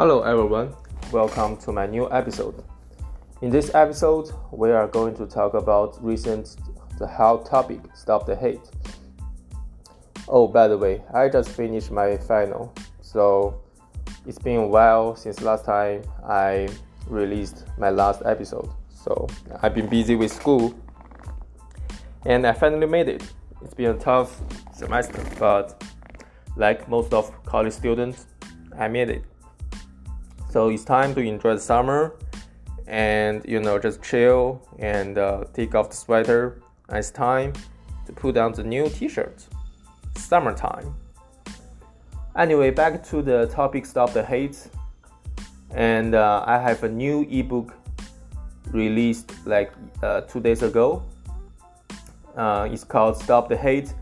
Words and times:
Hello 0.00 0.22
everyone, 0.22 0.74
welcome 1.12 1.58
to 1.58 1.72
my 1.72 1.84
new 1.86 2.10
episode. 2.10 2.64
In 3.42 3.50
this 3.50 3.74
episode, 3.74 4.30
we 4.50 4.70
are 4.70 4.88
going 4.88 5.14
to 5.16 5.26
talk 5.26 5.52
about 5.52 6.02
recent 6.02 6.56
the 6.98 7.06
hot 7.06 7.44
topic, 7.44 7.80
stop 7.94 8.24
the 8.24 8.34
hate. 8.34 8.62
Oh, 10.26 10.48
by 10.48 10.68
the 10.68 10.78
way, 10.78 11.02
I 11.12 11.28
just 11.28 11.50
finished 11.50 11.90
my 11.90 12.16
final, 12.16 12.72
so 13.02 13.60
it's 14.26 14.38
been 14.38 14.56
a 14.56 14.66
while 14.66 15.16
since 15.16 15.42
last 15.42 15.66
time 15.66 16.02
I 16.26 16.70
released 17.06 17.66
my 17.76 17.90
last 17.90 18.22
episode. 18.24 18.70
So 19.04 19.28
I've 19.60 19.74
been 19.74 19.90
busy 19.90 20.16
with 20.16 20.32
school, 20.32 20.74
and 22.24 22.46
I 22.46 22.54
finally 22.54 22.86
made 22.86 23.10
it. 23.10 23.22
It's 23.60 23.74
been 23.74 23.90
a 23.90 23.98
tough 23.98 24.40
semester, 24.72 25.22
but 25.38 25.84
like 26.56 26.88
most 26.88 27.12
of 27.12 27.44
college 27.44 27.74
students, 27.74 28.24
I 28.78 28.88
made 28.88 29.10
it. 29.10 29.24
So 30.50 30.68
it's 30.68 30.84
time 30.84 31.14
to 31.14 31.20
enjoy 31.20 31.54
the 31.54 31.60
summer 31.60 32.16
and 32.88 33.40
you 33.46 33.60
know 33.60 33.78
just 33.78 34.02
chill 34.02 34.60
and 34.80 35.16
uh, 35.16 35.44
take 35.54 35.76
off 35.76 35.90
the 35.90 35.96
sweater. 35.96 36.60
It's 36.88 37.12
time 37.12 37.52
to 38.06 38.12
put 38.12 38.36
on 38.36 38.52
the 38.52 38.64
new 38.64 38.88
t-shirt. 38.88 39.46
Summertime. 40.16 40.92
Anyway, 42.36 42.70
back 42.70 43.04
to 43.10 43.22
the 43.22 43.46
topic 43.46 43.86
stop 43.86 44.12
the 44.12 44.24
hate. 44.24 44.68
And 45.72 46.16
uh, 46.16 46.42
I 46.44 46.58
have 46.58 46.82
a 46.82 46.88
new 46.88 47.22
ebook 47.30 47.72
released 48.72 49.32
like 49.46 49.72
uh, 50.02 50.22
two 50.22 50.40
days 50.40 50.62
ago. 50.62 51.04
Uh, 52.36 52.68
it's 52.70 52.82
called 52.82 53.16
Stop 53.16 53.48
the 53.48 53.56
Hate 53.56 53.94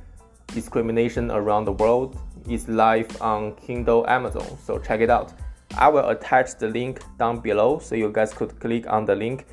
Discrimination 0.47 1.31
Around 1.31 1.67
the 1.67 1.73
World. 1.73 2.19
It's 2.49 2.69
live 2.69 3.21
on 3.21 3.55
Kindle 3.57 4.09
Amazon, 4.09 4.57
so 4.65 4.79
check 4.79 5.01
it 5.01 5.11
out. 5.11 5.35
I 5.77 5.89
will 5.89 6.09
attach 6.09 6.57
the 6.57 6.69
link 6.69 7.01
down 7.19 7.41
below 7.41 7.79
so 7.79 7.95
you 7.95 8.11
guys 8.11 8.33
could 8.33 8.59
click 8.59 8.87
on 8.89 9.05
the 9.05 9.15
link 9.15 9.47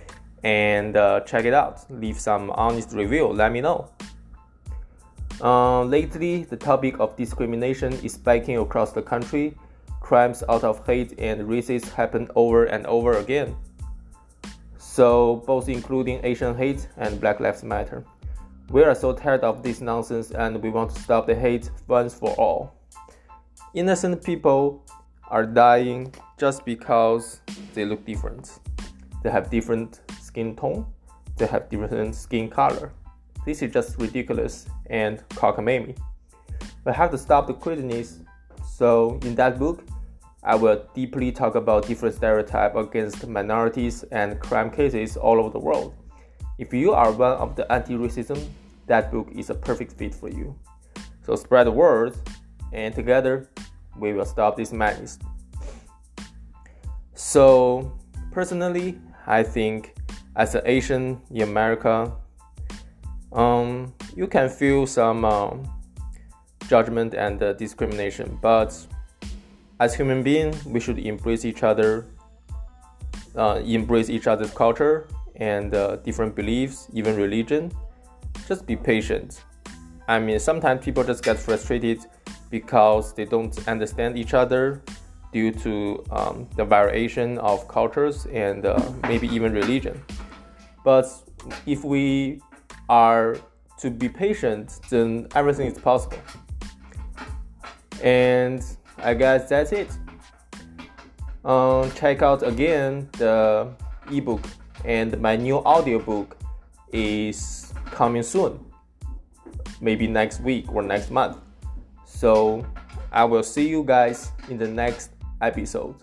and 0.44 0.96
uh, 0.96 1.22
check 1.22 1.46
it 1.46 1.54
out. 1.54 1.86
Leave 1.90 2.20
some 2.20 2.52
honest 2.52 2.94
review. 2.94 3.28
Let 3.28 3.52
me 3.52 3.62
know. 3.62 3.90
Uh, 5.42 5.84
lately, 5.84 6.44
the 6.44 6.56
topic 6.56 7.00
of 7.00 7.16
discrimination 7.18 7.94
is 8.04 8.14
spiking 8.14 8.58
across 8.58 8.94
the 8.94 9.02
country. 9.02 9.54
Crimes 10.00 10.44
out 10.48 10.64
of 10.64 10.86
hate 10.86 11.20
and 11.20 11.42
racism 11.42 11.92
happen 11.92 12.30
over 12.36 12.66
and 12.66 12.86
over 12.86 13.18
again. 13.18 13.56
So, 14.78 15.44
both 15.46 15.68
including 15.68 16.24
Asian 16.24 16.56
hate 16.56 16.88
and 16.98 17.20
Black 17.20 17.40
Lives 17.40 17.64
Matter. 17.64 18.06
We 18.70 18.84
are 18.84 18.96
so 18.96 19.14
tired 19.14 19.42
of 19.42 19.62
this 19.62 19.82
nonsense 19.82 20.32
and 20.32 20.62
we 20.62 20.70
want 20.70 20.92
to 20.92 21.02
stop 21.02 21.28
the 21.28 21.36
hate 21.36 21.70
once 21.88 22.14
for 22.16 22.32
all. 22.36 22.74
Innocent 23.74 24.24
people 24.24 24.86
are 25.36 25.46
dying 25.46 26.14
just 26.38 26.64
because 26.64 27.42
they 27.74 27.84
look 27.84 28.06
different. 28.06 28.60
They 29.22 29.30
have 29.30 29.50
different 29.50 30.00
skin 30.22 30.56
tone, 30.56 30.86
they 31.36 31.46
have 31.46 31.70
different 31.70 32.16
skin 32.16 32.50
color. 32.50 32.94
This 33.46 33.62
is 33.62 33.74
just 33.74 34.00
ridiculous 34.00 34.66
and 34.90 35.20
cockamamie. 35.32 35.98
We 36.86 36.94
have 36.94 37.12
to 37.12 37.18
stop 37.18 37.48
the 37.48 37.54
craziness. 37.54 38.22
So 38.66 39.20
in 39.24 39.36
that 39.36 39.60
book, 39.60 39.84
I 40.42 40.56
will 40.56 40.86
deeply 40.94 41.34
talk 41.34 41.56
about 41.56 41.86
different 41.86 42.16
stereotypes 42.16 42.78
against 42.78 43.28
minorities 43.28 44.04
and 44.14 44.40
crime 44.40 44.72
cases 44.72 45.18
all 45.18 45.38
over 45.38 45.50
the 45.50 45.60
world. 45.60 45.96
If 46.60 46.74
you 46.74 46.94
are 46.94 47.12
one 47.12 47.34
of 47.34 47.58
the 47.58 47.70
anti-racism, 47.70 48.42
that 48.88 49.12
book 49.12 49.28
is 49.36 49.50
a 49.50 49.56
perfect 49.56 49.92
fit 49.92 50.16
for 50.16 50.30
you. 50.30 50.58
So 51.26 51.36
spread 51.36 51.68
the 51.68 51.72
word, 51.72 52.16
and 52.72 52.96
together 52.96 53.50
we 53.98 54.14
will 54.14 54.26
stop 54.26 54.58
this 54.58 54.72
madness. 54.72 55.20
So, 57.14 57.98
personally, 58.32 59.00
I 59.26 59.44
think 59.44 59.96
as 60.36 60.56
an 60.56 60.62
Asian 60.66 61.22
in 61.32 61.42
America, 61.44 62.12
um, 63.32 63.94
you 64.16 64.28
can 64.28 64.50
feel 64.50 64.86
some 64.86 65.26
um, 65.26 65.64
judgment 66.68 67.14
and 67.14 67.42
uh, 67.42 67.54
discrimination, 67.54 68.38
but 68.42 68.76
as 69.80 69.94
human 69.94 70.24
beings, 70.24 70.66
we 70.66 70.80
should 70.80 71.00
embrace 71.00 71.44
each 71.46 71.64
other, 71.64 72.06
uh, 73.36 73.62
embrace 73.66 74.10
each 74.10 74.28
other's 74.28 74.52
culture 74.52 75.08
and 75.36 75.74
uh, 75.74 75.98
different 75.98 76.36
beliefs, 76.36 76.88
even 76.94 77.16
religion. 77.18 77.72
Just 78.48 78.66
be 78.66 78.76
patient. 78.76 79.44
I 80.08 80.20
mean, 80.20 80.40
sometimes 80.40 80.86
people 80.86 81.04
just 81.04 81.24
get 81.24 81.38
frustrated 81.38 82.00
because 82.50 83.14
they 83.14 83.26
don't 83.26 83.68
understand 83.68 84.18
each 84.18 84.34
other 84.34 84.82
due 85.32 85.52
to 85.52 86.04
um, 86.12 86.48
the 86.56 86.64
variation 86.64 87.38
of 87.40 87.68
cultures 87.68 88.26
and 88.28 88.66
uh, 88.66 88.80
maybe 89.04 89.28
even 89.28 89.54
religion. 89.54 90.02
But 90.84 91.08
if 91.66 91.84
we 91.84 92.42
are 92.90 93.38
to 93.80 93.90
be 93.90 94.08
patient, 94.08 94.80
then 94.90 95.28
everything 95.36 95.68
is 95.68 95.78
possible. 95.78 96.20
And 98.02 98.64
I 99.00 99.14
guess 99.14 99.50
that's 99.50 99.72
it. 99.72 99.90
Um, 101.44 101.92
check 101.92 102.22
out 102.22 102.42
again 102.42 103.10
the 103.14 103.72
ebook 104.12 104.42
and 104.84 105.20
my 105.20 105.36
new 105.36 105.58
audiobook 105.58 106.38
is 106.92 107.74
coming 107.86 108.24
soon 108.24 108.60
maybe 109.82 110.08
next 110.08 110.42
week 110.42 110.72
or 110.74 110.82
next 110.82 111.12
month 111.12 111.38
so 112.16 112.66
I 113.12 113.26
will 113.26 113.44
see 113.44 113.68
you 113.68 113.84
guys 113.84 114.32
in 114.50 114.58
the 114.58 114.68
next 114.68 115.12
episode. 115.42 115.96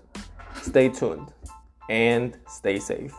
Stay 0.60 0.88
tuned 0.88 1.32
and 1.88 2.36
stay 2.46 2.78
safe. 2.78 3.14